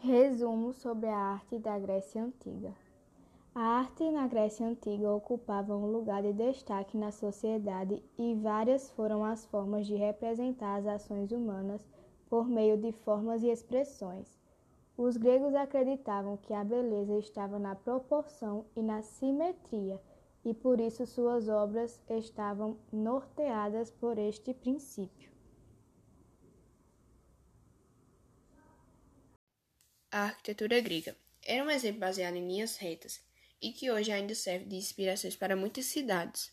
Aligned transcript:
Resumo 0.00 0.72
sobre 0.72 1.08
a 1.08 1.16
arte 1.16 1.58
da 1.58 1.76
Grécia 1.76 2.22
Antiga. 2.22 2.72
A 3.52 3.60
arte 3.80 4.08
na 4.12 4.28
Grécia 4.28 4.64
Antiga 4.64 5.10
ocupava 5.10 5.76
um 5.76 5.90
lugar 5.90 6.22
de 6.22 6.32
destaque 6.32 6.96
na 6.96 7.10
sociedade 7.10 8.00
e 8.16 8.36
várias 8.36 8.88
foram 8.90 9.24
as 9.24 9.44
formas 9.46 9.88
de 9.88 9.96
representar 9.96 10.76
as 10.76 10.86
ações 10.86 11.32
humanas 11.32 11.84
por 12.30 12.48
meio 12.48 12.76
de 12.76 12.92
formas 12.92 13.42
e 13.42 13.48
expressões. 13.48 14.38
Os 14.96 15.16
gregos 15.16 15.52
acreditavam 15.52 16.36
que 16.36 16.54
a 16.54 16.62
beleza 16.62 17.18
estava 17.18 17.58
na 17.58 17.74
proporção 17.74 18.66
e 18.76 18.82
na 18.82 19.02
simetria, 19.02 20.00
e 20.44 20.54
por 20.54 20.78
isso 20.78 21.04
suas 21.06 21.48
obras 21.48 22.00
estavam 22.08 22.76
norteadas 22.92 23.90
por 23.90 24.16
este 24.16 24.54
princípio. 24.54 25.37
A 30.10 30.22
arquitetura 30.22 30.80
grega 30.80 31.14
era 31.44 31.62
um 31.62 31.70
exemplo 31.70 32.00
baseado 32.00 32.34
em 32.34 32.48
linhas 32.48 32.76
retas 32.76 33.20
e 33.60 33.72
que 33.72 33.90
hoje 33.90 34.10
ainda 34.10 34.34
serve 34.34 34.64
de 34.64 34.76
inspirações 34.76 35.36
para 35.36 35.54
muitas 35.54 35.84
cidades. 35.84 36.50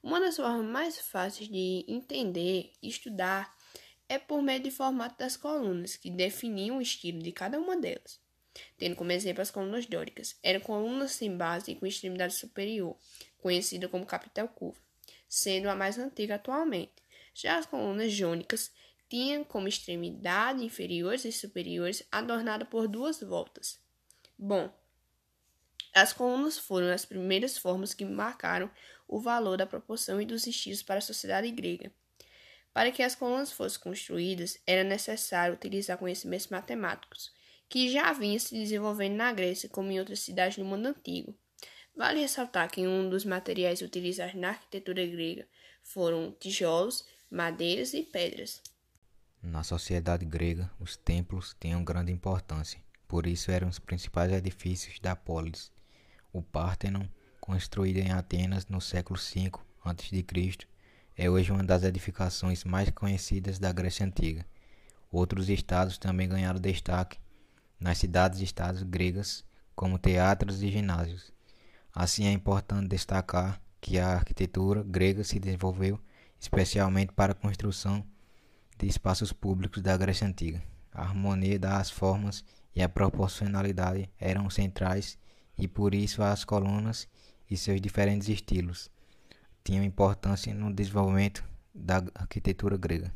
Uma 0.00 0.20
das 0.20 0.36
formas 0.36 0.64
mais 0.64 0.98
fáceis 0.98 1.48
de 1.48 1.84
entender 1.88 2.72
e 2.80 2.88
estudar 2.88 3.52
é 4.08 4.20
por 4.20 4.40
meio 4.40 4.62
do 4.62 4.70
formato 4.70 5.18
das 5.18 5.36
colunas, 5.36 5.96
que 5.96 6.10
definiam 6.10 6.78
o 6.78 6.82
estilo 6.82 7.18
de 7.18 7.32
cada 7.32 7.58
uma 7.58 7.76
delas. 7.76 8.20
Tendo 8.78 8.94
como 8.94 9.10
exemplo 9.10 9.42
as 9.42 9.50
colunas 9.50 9.86
dóricas, 9.86 10.36
eram 10.40 10.60
colunas 10.60 11.10
sem 11.10 11.36
base 11.36 11.72
e 11.72 11.74
com 11.74 11.86
extremidade 11.86 12.34
superior, 12.34 12.96
conhecida 13.38 13.88
como 13.88 14.06
capital 14.06 14.46
curva, 14.46 14.80
sendo 15.28 15.68
a 15.68 15.74
mais 15.74 15.98
antiga 15.98 16.36
atualmente. 16.36 16.92
Já 17.34 17.58
as 17.58 17.66
colunas 17.66 18.12
jônicas 18.12 18.70
tinham 19.12 19.44
como 19.44 19.68
extremidade 19.68 20.64
inferiores 20.64 21.26
e 21.26 21.32
superiores 21.32 22.02
adornada 22.10 22.64
por 22.64 22.88
duas 22.88 23.20
voltas. 23.20 23.78
Bom, 24.38 24.74
as 25.94 26.14
colunas 26.14 26.56
foram 26.56 26.90
as 26.90 27.04
primeiras 27.04 27.58
formas 27.58 27.92
que 27.92 28.06
marcaram 28.06 28.70
o 29.06 29.20
valor 29.20 29.58
da 29.58 29.66
proporção 29.66 30.18
e 30.18 30.24
dos 30.24 30.46
estilos 30.46 30.82
para 30.82 30.96
a 30.96 31.02
sociedade 31.02 31.50
grega. 31.50 31.92
Para 32.72 32.90
que 32.90 33.02
as 33.02 33.14
colunas 33.14 33.52
fossem 33.52 33.82
construídas, 33.82 34.58
era 34.66 34.82
necessário 34.82 35.56
utilizar 35.56 35.98
conhecimentos 35.98 36.46
matemáticos, 36.46 37.30
que 37.68 37.90
já 37.90 38.14
vinham 38.14 38.38
se 38.38 38.54
desenvolvendo 38.54 39.16
na 39.16 39.30
Grécia 39.30 39.68
como 39.68 39.92
em 39.92 39.98
outras 39.98 40.20
cidades 40.20 40.56
do 40.56 40.64
mundo 40.64 40.86
antigo. 40.86 41.38
Vale 41.94 42.20
ressaltar 42.20 42.70
que 42.70 42.86
um 42.86 43.10
dos 43.10 43.26
materiais 43.26 43.82
utilizados 43.82 44.34
na 44.36 44.48
arquitetura 44.48 45.04
grega 45.04 45.46
foram 45.82 46.34
tijolos, 46.40 47.06
madeiras 47.30 47.92
e 47.92 48.02
pedras. 48.02 48.71
Na 49.42 49.64
sociedade 49.64 50.24
grega, 50.24 50.70
os 50.78 50.96
templos 50.96 51.56
tinham 51.58 51.82
grande 51.82 52.12
importância, 52.12 52.78
por 53.08 53.26
isso 53.26 53.50
eram 53.50 53.66
os 53.66 53.80
principais 53.80 54.30
edifícios 54.30 55.00
da 55.00 55.16
polis. 55.16 55.72
O 56.32 56.40
Pártenon, 56.40 57.08
construído 57.40 57.96
em 57.96 58.12
Atenas 58.12 58.68
no 58.68 58.80
século 58.80 59.18
V 59.18 59.50
a.C., 59.84 60.68
é 61.16 61.28
hoje 61.28 61.50
uma 61.50 61.64
das 61.64 61.82
edificações 61.82 62.62
mais 62.62 62.88
conhecidas 62.90 63.58
da 63.58 63.72
Grécia 63.72 64.06
Antiga. 64.06 64.46
Outros 65.10 65.48
estados 65.48 65.98
também 65.98 66.28
ganharam 66.28 66.60
destaque 66.60 67.18
nas 67.80 67.98
cidades-estados 67.98 68.84
gregas, 68.84 69.44
como 69.74 69.98
teatros 69.98 70.62
e 70.62 70.70
ginásios. 70.70 71.32
Assim, 71.92 72.26
é 72.26 72.32
importante 72.32 72.86
destacar 72.86 73.60
que 73.80 73.98
a 73.98 74.06
arquitetura 74.06 74.84
grega 74.84 75.24
se 75.24 75.40
desenvolveu 75.40 76.00
especialmente 76.38 77.12
para 77.12 77.32
a 77.32 77.36
construção 77.36 78.06
de 78.78 78.86
espaços 78.86 79.32
públicos 79.32 79.82
da 79.82 79.96
Grécia 79.96 80.26
Antiga. 80.26 80.62
A 80.92 81.02
harmonia 81.02 81.58
das 81.58 81.90
formas 81.90 82.44
e 82.74 82.82
a 82.82 82.88
proporcionalidade 82.88 84.10
eram 84.18 84.48
centrais 84.50 85.18
e 85.58 85.68
por 85.68 85.94
isso 85.94 86.22
as 86.22 86.44
colunas 86.44 87.08
e 87.50 87.56
seus 87.56 87.80
diferentes 87.80 88.28
estilos 88.28 88.90
tinham 89.64 89.84
importância 89.84 90.52
no 90.52 90.72
desenvolvimento 90.72 91.44
da 91.74 92.02
arquitetura 92.14 92.76
grega. 92.76 93.12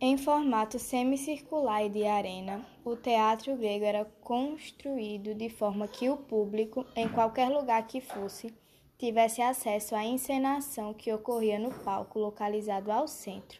Em 0.00 0.16
formato 0.16 0.78
semicircular 0.78 1.84
e 1.84 1.90
de 1.90 2.06
arena, 2.06 2.64
o 2.82 2.96
teatro 2.96 3.54
grego 3.56 3.84
era 3.84 4.04
construído 4.22 5.34
de 5.34 5.50
forma 5.50 5.86
que 5.86 6.08
o 6.08 6.16
público, 6.16 6.86
em 6.96 7.06
qualquer 7.06 7.50
lugar 7.50 7.86
que 7.86 8.00
fosse, 8.00 8.54
tivesse 9.00 9.40
acesso 9.40 9.96
à 9.96 10.04
encenação 10.04 10.92
que 10.92 11.10
ocorria 11.10 11.58
no 11.58 11.72
palco 11.72 12.18
localizado 12.18 12.92
ao 12.92 13.08
centro. 13.08 13.58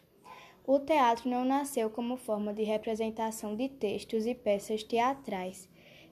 O 0.67 0.77
teatro 0.77 1.27
não 1.27 1.43
nasceu 1.43 1.89
como 1.89 2.15
forma 2.15 2.53
de 2.53 2.61
representação 2.61 3.55
de 3.55 3.67
textos 3.67 4.27
e 4.27 4.35
peças 4.35 4.83
teatrais. 4.83 5.67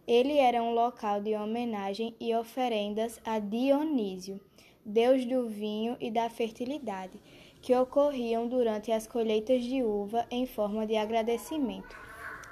Ele 0.07 0.35
era 0.35 0.63
um 0.63 0.73
local 0.73 1.21
de 1.21 1.35
homenagem 1.35 2.15
e 2.19 2.33
oferendas 2.33 3.21
a 3.23 3.37
Dionísio, 3.37 4.41
deus 4.83 5.23
do 5.25 5.47
vinho 5.47 5.95
e 5.99 6.09
da 6.09 6.27
fertilidade, 6.27 7.21
que 7.61 7.75
ocorriam 7.75 8.47
durante 8.47 8.91
as 8.91 9.05
colheitas 9.05 9.63
de 9.63 9.83
uva 9.83 10.25
em 10.31 10.47
forma 10.47 10.87
de 10.87 10.97
agradecimento. 10.97 11.95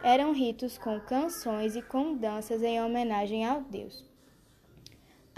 Eram 0.04 0.32
ritos 0.32 0.78
com 0.78 1.00
canções 1.00 1.76
e 1.76 1.82
com 1.82 2.14
danças 2.14 2.62
em 2.62 2.80
homenagem 2.80 3.44
ao 3.44 3.62
deus. 3.62 4.07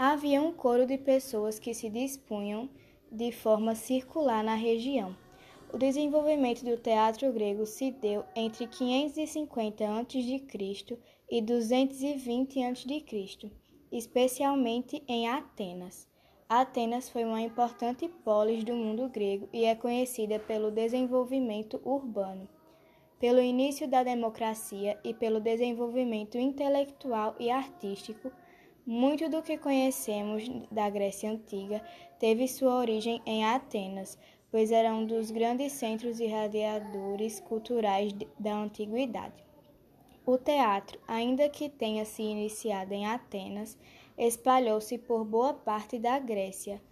Havia 0.02 0.40
um 0.40 0.50
coro 0.50 0.86
de 0.86 0.96
pessoas 0.96 1.58
que 1.58 1.74
se 1.74 1.90
dispunham 1.90 2.70
de 3.12 3.30
forma 3.30 3.74
circular 3.74 4.42
na 4.42 4.54
região. 4.54 5.14
O 5.74 5.76
desenvolvimento 5.76 6.64
do 6.64 6.78
teatro 6.78 7.30
grego 7.30 7.66
se 7.66 7.90
deu 7.90 8.24
entre 8.34 8.66
550 8.66 9.84
a.C. 9.84 10.98
e 11.30 11.42
220 11.42 12.62
a.C., 12.62 13.52
especialmente 13.92 15.04
em 15.06 15.28
Atenas. 15.28 16.08
Atenas 16.48 17.10
foi 17.10 17.24
uma 17.24 17.42
importante 17.42 18.08
polis 18.24 18.64
do 18.64 18.74
mundo 18.74 19.06
grego 19.06 19.50
e 19.52 19.66
é 19.66 19.74
conhecida 19.74 20.38
pelo 20.38 20.70
desenvolvimento 20.70 21.78
urbano, 21.84 22.48
pelo 23.18 23.38
início 23.38 23.86
da 23.86 24.02
democracia 24.02 24.98
e 25.04 25.12
pelo 25.12 25.40
desenvolvimento 25.40 26.38
intelectual 26.38 27.36
e 27.38 27.50
artístico. 27.50 28.32
Muito 28.92 29.28
do 29.28 29.40
que 29.40 29.56
conhecemos 29.56 30.50
da 30.68 30.90
Grécia 30.90 31.30
Antiga 31.30 31.80
teve 32.18 32.48
sua 32.48 32.74
origem 32.74 33.22
em 33.24 33.44
Atenas, 33.44 34.18
pois 34.50 34.72
era 34.72 34.92
um 34.92 35.06
dos 35.06 35.30
grandes 35.30 35.74
centros 35.74 36.18
irradiadores 36.18 37.38
culturais 37.38 38.12
da 38.36 38.52
antiguidade. 38.52 39.44
O 40.26 40.36
teatro, 40.36 40.98
ainda 41.06 41.48
que 41.48 41.68
tenha 41.68 42.04
se 42.04 42.20
iniciado 42.20 42.92
em 42.92 43.06
Atenas, 43.06 43.78
espalhou-se 44.18 44.98
por 44.98 45.24
boa 45.24 45.54
parte 45.54 45.96
da 45.96 46.18
Grécia. 46.18 46.82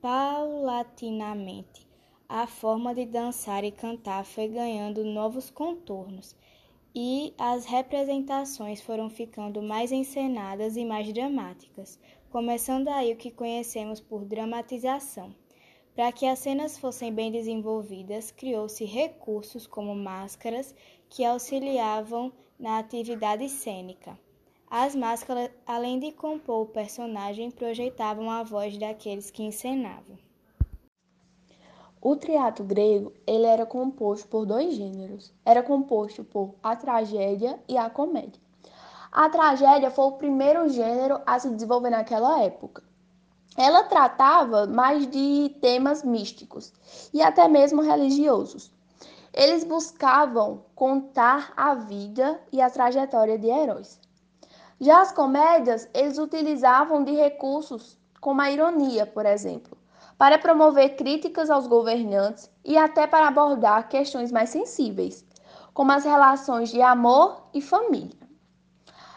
Paulatinamente, 0.00 1.84
a 2.28 2.46
forma 2.46 2.94
de 2.94 3.06
dançar 3.06 3.64
e 3.64 3.72
cantar 3.72 4.24
foi 4.24 4.46
ganhando 4.46 5.02
novos 5.02 5.50
contornos 5.50 6.36
e 6.94 7.34
as 7.36 7.64
representações 7.64 8.80
foram 8.80 9.10
ficando 9.10 9.60
mais 9.60 9.90
encenadas 9.90 10.76
e 10.76 10.84
mais 10.84 11.12
dramáticas, 11.12 11.98
começando 12.30 12.88
aí 12.88 13.12
o 13.12 13.16
que 13.16 13.32
conhecemos 13.32 13.98
por 14.00 14.24
dramatização. 14.24 15.34
Para 15.94 16.12
que 16.12 16.26
as 16.26 16.38
cenas 16.38 16.78
fossem 16.78 17.12
bem 17.12 17.32
desenvolvidas, 17.32 18.30
criou-se 18.30 18.84
recursos 18.84 19.66
como 19.66 19.94
máscaras 19.94 20.74
que 21.08 21.24
auxiliavam 21.24 22.32
na 22.58 22.78
atividade 22.78 23.48
cênica. 23.48 24.18
As 24.68 24.94
máscaras, 24.94 25.50
além 25.66 25.98
de 25.98 26.12
compor 26.12 26.62
o 26.62 26.66
personagem, 26.66 27.50
projetavam 27.50 28.30
a 28.30 28.42
voz 28.42 28.76
daqueles 28.78 29.30
que 29.30 29.42
encenavam. 29.42 30.23
O 32.06 32.16
teatro 32.16 32.62
grego 32.62 33.14
ele 33.26 33.46
era 33.46 33.64
composto 33.64 34.28
por 34.28 34.44
dois 34.44 34.74
gêneros. 34.74 35.32
Era 35.42 35.62
composto 35.62 36.22
por 36.22 36.54
a 36.62 36.76
tragédia 36.76 37.58
e 37.66 37.78
a 37.78 37.88
comédia. 37.88 38.42
A 39.10 39.30
tragédia 39.30 39.90
foi 39.90 40.04
o 40.04 40.12
primeiro 40.12 40.68
gênero 40.68 41.22
a 41.24 41.38
se 41.38 41.48
desenvolver 41.48 41.88
naquela 41.88 42.42
época. 42.42 42.82
Ela 43.56 43.84
tratava 43.84 44.66
mais 44.66 45.06
de 45.06 45.56
temas 45.62 46.04
místicos 46.04 46.74
e 47.10 47.22
até 47.22 47.48
mesmo 47.48 47.80
religiosos. 47.80 48.70
Eles 49.32 49.64
buscavam 49.64 50.62
contar 50.74 51.54
a 51.56 51.74
vida 51.74 52.38
e 52.52 52.60
a 52.60 52.68
trajetória 52.68 53.38
de 53.38 53.46
heróis. 53.46 53.98
Já 54.78 55.00
as 55.00 55.10
comédias, 55.10 55.88
eles 55.94 56.18
utilizavam 56.18 57.02
de 57.02 57.12
recursos 57.12 57.96
como 58.20 58.42
a 58.42 58.50
ironia, 58.50 59.06
por 59.06 59.24
exemplo, 59.24 59.74
para 60.16 60.38
promover 60.38 60.96
críticas 60.96 61.50
aos 61.50 61.66
governantes 61.66 62.50
e 62.64 62.76
até 62.76 63.06
para 63.06 63.28
abordar 63.28 63.88
questões 63.88 64.30
mais 64.30 64.50
sensíveis, 64.50 65.24
como 65.72 65.92
as 65.92 66.04
relações 66.04 66.70
de 66.70 66.80
amor 66.80 67.42
e 67.52 67.60
família. 67.60 68.24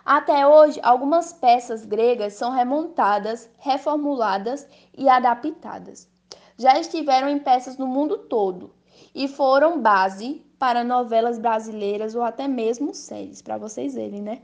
Até 0.03 0.47
hoje, 0.47 0.79
algumas 0.83 1.33
peças 1.33 1.85
gregas 1.85 2.33
são 2.33 2.51
remontadas, 2.51 3.49
reformuladas 3.59 4.67
e 4.97 5.09
adaptadas. 5.09 6.09
Já 6.57 6.79
estiveram 6.79 7.27
em 7.27 7.39
peças 7.39 7.77
no 7.77 7.85
mundo 7.85 8.17
todo 8.17 8.73
e 9.13 9.27
foram 9.27 9.81
base 9.81 10.43
para 10.57 10.83
novelas 10.83 11.37
brasileiras 11.37 12.15
ou 12.15 12.23
até 12.23 12.47
mesmo 12.47 12.93
séries, 12.93 13.41
para 13.41 13.57
vocês 13.57 13.93
verem, 13.95 14.21
né? 14.21 14.41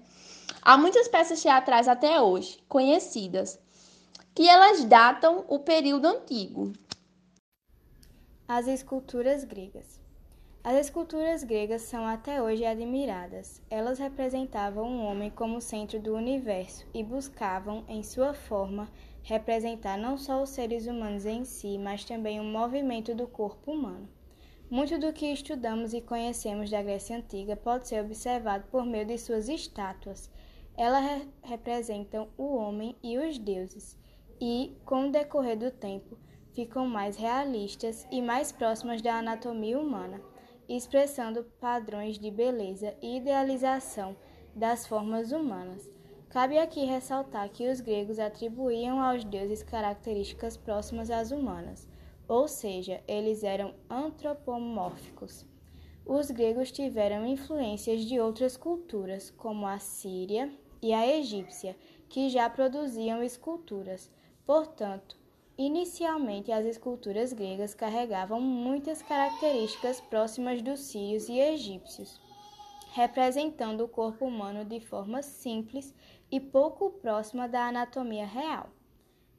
Há 0.62 0.78
muitas 0.78 1.08
peças 1.08 1.42
teatrais 1.42 1.88
até 1.88 2.22
hoje, 2.22 2.62
conhecidas, 2.68 3.60
que 4.36 4.48
elas 4.48 4.84
datam 4.86 5.46
o 5.48 5.60
período 5.60 6.08
antigo. 6.08 6.74
As 8.48 8.68
esculturas 8.68 9.44
gregas. 9.44 10.02
As 10.64 10.76
esculturas 10.76 11.44
gregas 11.44 11.82
são 11.82 12.06
até 12.06 12.42
hoje 12.42 12.66
admiradas. 12.66 13.62
Elas 13.70 14.00
representavam 14.00 14.86
o 14.86 14.88
um 14.88 15.06
homem 15.06 15.30
como 15.30 15.60
centro 15.60 16.00
do 16.00 16.16
universo 16.16 16.86
e 16.94 17.04
buscavam, 17.04 17.84
em 17.88 18.02
sua 18.02 18.34
forma, 18.34 18.90
representar 19.24 19.98
não 19.98 20.18
só 20.18 20.42
os 20.42 20.50
seres 20.50 20.88
humanos 20.88 21.26
em 21.26 21.44
si, 21.44 21.78
mas 21.78 22.06
também 22.06 22.40
o 22.40 22.44
movimento 22.44 23.14
do 23.14 23.28
corpo 23.28 23.72
humano. 23.72 24.08
Muito 24.70 24.98
do 24.98 25.14
que 25.14 25.28
estudamos 25.28 25.94
e 25.94 26.02
conhecemos 26.02 26.70
da 26.70 26.82
Grécia 26.82 27.18
Antiga 27.18 27.56
pode 27.56 27.88
ser 27.88 28.04
observado 28.04 28.66
por 28.72 28.86
meio 28.86 29.06
de 29.06 29.18
suas 29.18 29.50
estátuas. 29.50 30.32
Elas 30.76 31.04
re 31.04 31.28
representam 31.44 32.30
o 32.38 32.56
homem 32.56 32.96
e 33.04 33.18
os 33.18 33.38
deuses, 33.38 33.98
e, 34.46 34.76
com 34.84 35.08
o 35.08 35.10
decorrer 35.10 35.58
do 35.58 35.72
tempo, 35.72 36.18
ficam 36.52 36.86
mais 36.86 37.16
realistas 37.16 38.06
e 38.12 38.22
mais 38.22 38.52
próximas 38.52 39.02
da 39.02 39.20
anatomia 39.20 39.80
humana, 39.80 40.20
expressando 40.68 41.46
padrões 41.62 42.20
de 42.20 42.30
beleza 42.30 42.94
e 43.02 43.16
idealização 43.16 44.18
das 44.54 44.86
formas 44.86 45.32
humanas. 45.32 45.90
Cabe 46.28 46.58
aqui 46.58 46.84
ressaltar 46.84 47.50
que 47.52 47.70
os 47.70 47.80
gregos 47.80 48.20
atribuíam 48.20 49.00
aos 49.02 49.24
deuses 49.24 49.64
características 49.64 50.58
próximas 50.58 51.10
às 51.10 51.32
humanas, 51.32 51.88
ou 52.28 52.46
seja, 52.46 53.02
eles 53.08 53.46
eram 53.46 53.74
antropomórficos. 53.90 55.46
Os 56.06 56.30
gregos 56.30 56.70
tiveram 56.70 57.26
influências 57.26 58.02
de 58.02 58.20
outras 58.20 58.58
culturas, 58.58 59.30
como 59.30 59.66
a 59.66 59.80
síria 59.80 60.52
e 60.82 60.92
a 60.92 61.08
egípcia, 61.18 61.78
que 62.10 62.28
já 62.28 62.50
produziam 62.50 63.24
esculturas. 63.24 64.12
Portanto, 64.46 65.16
inicialmente 65.58 66.52
as 66.52 66.66
esculturas 66.66 67.32
gregas 67.32 67.74
carregavam 67.74 68.42
muitas 68.42 69.02
características 69.02 70.02
próximas 70.02 70.62
dos 70.62 70.82
sírios 70.82 71.30
e 71.30 71.40
egípcios, 71.40 72.20
representando 72.92 73.86
o 73.86 73.88
corpo 73.88 74.26
humano 74.26 74.66
de 74.66 74.82
forma 74.82 75.22
simples 75.22 75.96
e 76.30 76.42
pouco 76.42 76.90
próxima 76.90 77.48
da 77.48 77.68
anatomia 77.68 78.26
real. 78.26 78.70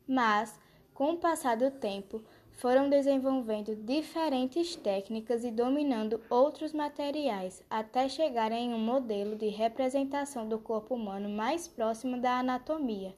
Mas, 0.09 0.59
com 0.95 1.12
o 1.12 1.19
passar 1.19 1.59
do 1.59 1.71
tempo, 1.71 2.23
foram 2.53 2.89
desenvolvendo 2.89 3.77
diferentes 3.77 4.75
técnicas 4.75 5.45
e 5.45 5.51
dominando 5.51 6.23
outros 6.31 6.73
materiais 6.73 7.62
até 7.69 8.09
chegarem 8.09 8.71
em 8.71 8.75
um 8.75 8.79
modelo 8.79 9.37
de 9.37 9.49
representação 9.49 10.49
do 10.49 10.59
corpo 10.59 10.95
humano 10.95 11.29
mais 11.29 11.69
próximo 11.69 12.19
da 12.19 12.39
anatomia 12.39 13.15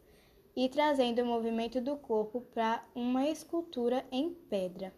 e 0.56 0.68
trazendo 0.70 1.22
o 1.22 1.26
movimento 1.26 1.80
do 1.80 1.96
corpo 1.96 2.40
para 2.40 2.82
uma 2.94 3.28
escultura 3.28 4.06
em 4.10 4.30
pedra. 4.32 4.92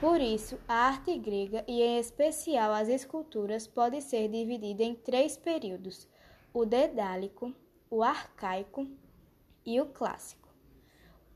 Por 0.00 0.20
isso, 0.20 0.58
a 0.66 0.88
arte 0.88 1.16
grega 1.18 1.64
e 1.68 1.82
em 1.82 1.98
especial 1.98 2.72
as 2.72 2.88
esculturas 2.88 3.66
pode 3.66 4.00
ser 4.00 4.28
dividida 4.28 4.82
em 4.82 4.94
três 4.94 5.36
períodos: 5.36 6.08
o 6.52 6.64
dedálico, 6.64 7.52
o 7.90 8.02
arcaico 8.02 8.86
e 9.64 9.80
o 9.80 9.86
clássico. 9.86 10.48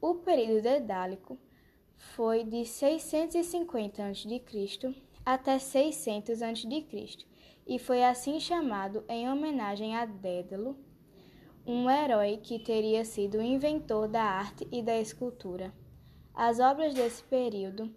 O 0.00 0.14
período 0.14 0.62
dedálico 0.62 1.38
foi 1.96 2.44
de 2.44 2.64
650 2.64 4.02
a.C. 4.02 4.94
até 5.24 5.58
600 5.58 6.42
a.C. 6.42 7.26
e 7.66 7.78
foi 7.78 8.02
assim 8.02 8.40
chamado 8.40 9.04
em 9.08 9.30
homenagem 9.30 9.94
a 9.94 10.06
Dédalo, 10.06 10.78
um 11.66 11.90
herói 11.90 12.38
que 12.38 12.58
teria 12.58 13.04
sido 13.04 13.38
o 13.38 13.42
inventor 13.42 14.08
da 14.08 14.22
arte 14.22 14.66
e 14.72 14.82
da 14.82 14.98
escultura. 14.98 15.72
As 16.34 16.58
obras 16.58 16.94
desse 16.94 17.22
período 17.24 17.94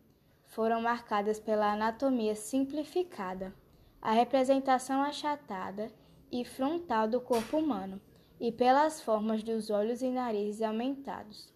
foram 0.48 0.82
marcadas 0.82 1.40
pela 1.40 1.74
anatomia 1.74 2.36
simplificada, 2.36 3.54
a 4.02 4.12
representação 4.12 5.02
achatada 5.02 5.92
e 6.32 6.44
frontal 6.44 7.08
do 7.08 7.22
corpo 7.22 7.58
humano 7.58 8.02
e 8.40 8.52
pelas 8.52 9.02
formas 9.02 9.42
dos 9.42 9.70
olhos 9.70 10.02
e 10.02 10.10
narizes 10.10 10.62
aumentados. 10.62 11.54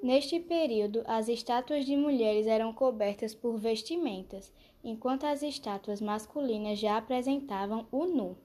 Neste 0.00 0.38
período, 0.38 1.02
as 1.06 1.28
estátuas 1.28 1.84
de 1.84 1.96
mulheres 1.96 2.46
eram 2.46 2.72
cobertas 2.72 3.34
por 3.34 3.58
vestimentas, 3.58 4.52
enquanto 4.84 5.24
as 5.24 5.42
estátuas 5.42 6.00
masculinas 6.00 6.78
já 6.78 6.96
apresentavam 6.96 7.86
o 7.90 8.06
nu. 8.06 8.36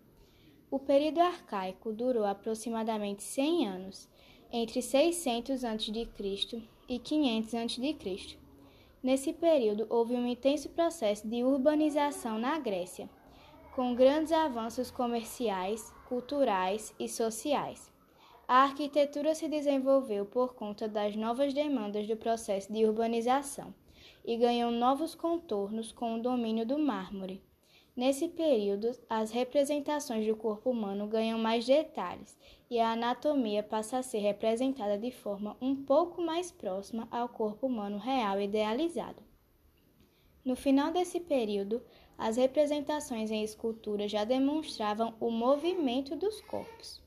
O 0.73 0.79
período 0.79 1.19
arcaico 1.19 1.93
durou 1.93 2.25
aproximadamente 2.25 3.21
100 3.21 3.67
anos, 3.67 4.09
entre 4.51 4.81
600 4.81 5.63
a.C. 5.63 6.63
e 6.89 6.97
500 6.97 7.53
a.C. 7.53 8.37
Nesse 9.03 9.33
período, 9.33 9.85
houve 9.87 10.15
um 10.15 10.25
intenso 10.25 10.69
processo 10.69 11.27
de 11.27 11.43
urbanização 11.43 12.39
na 12.39 12.57
Grécia 12.57 13.07
com 13.75 13.93
grandes 13.93 14.31
avanços 14.31 14.89
comerciais, 14.89 15.93
culturais 16.09 16.91
e 16.99 17.07
sociais. 17.07 17.93
A 18.47 18.63
arquitetura 18.63 19.35
se 19.35 19.47
desenvolveu 19.47 20.25
por 20.25 20.55
conta 20.55 20.87
das 20.87 21.15
novas 21.15 21.53
demandas 21.53 22.07
do 22.07 22.17
processo 22.17 22.73
de 22.73 22.83
urbanização 22.83 23.71
e 24.25 24.35
ganhou 24.37 24.71
novos 24.71 25.13
contornos 25.13 25.91
com 25.91 26.15
o 26.15 26.21
domínio 26.23 26.65
do 26.65 26.79
mármore. 26.79 27.43
Nesse 27.95 28.27
período, 28.27 28.91
as 29.07 29.29
representações 29.29 30.25
do 30.25 30.35
corpo 30.35 30.71
humano 30.71 31.05
ganham 31.05 31.37
mais 31.37 31.63
detalhes 31.65 32.35
e 32.67 32.79
a 32.79 32.93
anatomia 32.93 33.61
passa 33.61 33.99
a 33.99 34.03
ser 34.03 34.17
representada 34.17 34.97
de 34.97 35.11
forma 35.11 35.55
um 35.61 35.75
pouco 35.75 36.19
mais 36.19 36.51
próxima 36.51 37.07
ao 37.11 37.29
corpo 37.29 37.67
humano 37.67 37.99
real 37.99 38.41
idealizado. 38.41 39.21
No 40.43 40.55
final 40.55 40.91
desse 40.91 41.19
período, 41.19 41.83
as 42.17 42.35
representações 42.35 43.29
em 43.29 43.43
escultura 43.43 44.07
já 44.07 44.23
demonstravam 44.23 45.13
o 45.19 45.29
movimento 45.29 46.15
dos 46.15 46.41
corpos. 46.41 46.99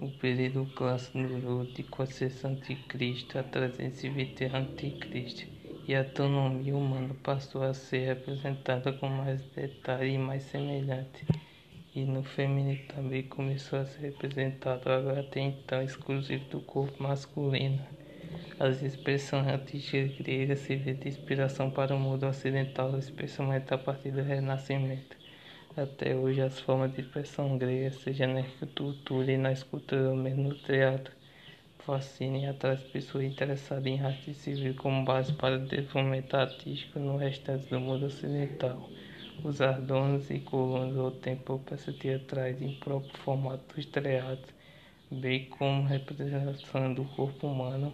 O 0.00 0.10
período 0.18 0.72
clássico 0.74 1.18
durou 1.18 1.64
de 1.64 1.82
400 1.82 2.44
a.C. 2.44 3.38
a 3.38 3.42
320 3.42 4.44
a.C. 4.44 5.53
e 5.86 5.94
a 5.94 6.00
anatomia 6.00 6.74
humana 6.74 7.14
passou 7.22 7.62
a 7.62 7.74
ser 7.74 8.06
representada 8.06 8.92
com 8.92 9.08
mais 9.08 9.42
detalhe 9.54 10.14
e 10.14 10.18
mais 10.18 10.42
semelhante. 10.44 11.26
E 11.94 12.04
no 12.04 12.22
feminino 12.24 12.80
também 12.88 13.22
começou 13.22 13.78
a 13.78 13.86
ser 13.86 14.06
representado, 14.06 14.90
agora 14.90 15.20
até 15.20 15.40
então 15.40 15.82
exclusivo 15.82 16.44
do 16.46 16.60
corpo 16.60 17.02
masculino. 17.02 17.80
As 18.58 18.82
expressões 18.82 19.46
artísticas 19.46 20.16
gregas 20.16 20.60
serviram 20.60 20.98
de 20.98 21.08
inspiração 21.08 21.70
para 21.70 21.94
o 21.94 21.98
mundo 21.98 22.26
ocidental, 22.26 22.98
especialmente 22.98 23.72
a 23.72 23.78
partir 23.78 24.10
do 24.10 24.22
Renascimento. 24.22 25.16
Até 25.76 26.14
hoje, 26.14 26.40
as 26.40 26.60
formas 26.60 26.94
de 26.94 27.00
expressão 27.00 27.58
grega, 27.58 27.90
seja 27.90 28.26
na 28.26 28.40
arquitetura 28.40 29.32
e 29.32 29.36
na 29.36 29.52
escultura, 29.52 30.10
ou 30.10 30.16
mesmo 30.16 30.48
no 30.48 30.54
teatro, 30.54 31.12
fascinam 31.84 32.40
e 32.40 32.46
atraem 32.46 32.78
pessoas 32.92 33.24
interessadas 33.24 33.86
em 33.86 34.00
arte 34.00 34.34
civil 34.34 34.74
como 34.74 35.04
base 35.04 35.32
para 35.32 35.58
desenvolvimento 35.58 36.34
artístico 36.34 36.98
no 36.98 37.16
restante 37.16 37.66
do 37.66 37.78
mundo 37.78 38.06
ocidental. 38.06 38.88
Os 39.42 39.60
adornos 39.60 40.30
e 40.30 40.38
colunas 40.40 40.96
ou 40.96 41.10
templo 41.10 41.58
peças 41.58 41.94
teatrais 41.96 42.60
em 42.62 42.74
próprio 42.74 43.18
formato 43.18 43.82
teatros, 43.82 44.54
bem 45.10 45.46
como 45.50 45.86
representação 45.86 46.94
do 46.94 47.04
corpo 47.04 47.46
humano, 47.46 47.92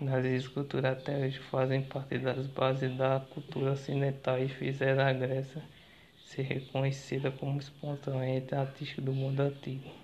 nas 0.00 0.24
esculturas 0.24 0.92
até 0.92 1.26
hoje 1.26 1.38
fazem 1.38 1.82
parte 1.82 2.18
das 2.18 2.46
bases 2.46 2.94
da 2.96 3.20
cultura 3.20 3.72
ocidental 3.72 4.38
e 4.38 4.48
fizeram 4.48 5.04
a 5.04 5.12
Grécia 5.12 5.62
ser 6.24 6.42
reconhecida 6.42 7.30
como 7.30 7.58
expoente 7.58 8.54
artístico 8.54 9.00
do 9.00 9.12
mundo 9.12 9.40
antigo. 9.40 9.96